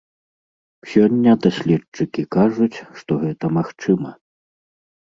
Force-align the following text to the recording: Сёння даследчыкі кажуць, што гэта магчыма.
Сёння 0.93 1.31
даследчыкі 1.43 2.27
кажуць, 2.37 2.73
што 3.03 3.11
гэта 3.27 3.45
магчыма. 3.61 4.09